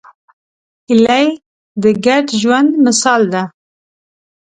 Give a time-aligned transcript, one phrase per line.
[0.87, 1.25] هیلۍ
[1.81, 3.43] د ګډ ژوند مثال ده